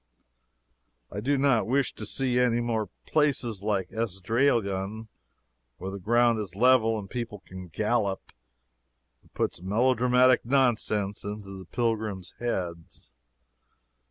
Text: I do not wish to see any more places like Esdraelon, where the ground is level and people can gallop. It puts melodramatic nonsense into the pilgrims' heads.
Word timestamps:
I 1.11 1.19
do 1.19 1.37
not 1.37 1.67
wish 1.67 1.93
to 1.93 2.07
see 2.07 2.39
any 2.39 2.59
more 2.59 2.89
places 3.05 3.61
like 3.61 3.91
Esdraelon, 3.91 5.09
where 5.77 5.91
the 5.91 5.99
ground 5.99 6.39
is 6.39 6.55
level 6.55 6.97
and 6.97 7.07
people 7.07 7.43
can 7.45 7.67
gallop. 7.67 8.31
It 9.23 9.31
puts 9.35 9.61
melodramatic 9.61 10.43
nonsense 10.43 11.23
into 11.23 11.55
the 11.55 11.65
pilgrims' 11.65 12.33
heads. 12.39 13.11